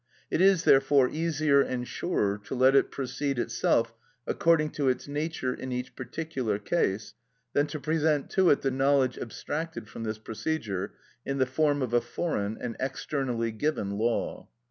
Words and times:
It 0.31 0.41
is, 0.41 0.63
therefore, 0.63 1.09
easier 1.09 1.61
and 1.61 1.87
surer 1.87 2.39
to 2.45 2.55
let 2.55 2.75
it 2.75 2.89
proceed 2.89 3.37
itself 3.37 3.93
according 4.25 4.71
to 4.71 4.89
its 4.89 5.07
nature 5.07 5.53
in 5.53 5.71
each 5.71 5.95
particular 5.95 6.57
case, 6.57 7.13
than 7.53 7.67
to 7.67 7.79
present 7.79 8.31
to 8.31 8.49
it 8.49 8.61
the 8.63 8.71
knowledge 8.71 9.19
abstracted 9.19 9.87
from 9.87 10.01
this 10.03 10.17
procedure 10.17 10.95
in 11.23 11.37
the 11.37 11.45
form 11.45 11.83
of 11.83 11.93
a 11.93 12.01
foreign 12.01 12.57
and 12.59 12.75
externally 12.79 13.51
given 13.51 13.91
law. 13.91 14.49